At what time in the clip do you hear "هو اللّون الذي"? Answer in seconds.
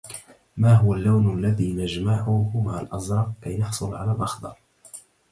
0.73-1.73